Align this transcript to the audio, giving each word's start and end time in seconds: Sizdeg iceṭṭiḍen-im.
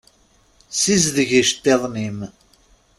Sizdeg 0.79 1.29
iceṭṭiḍen-im. 1.41 2.19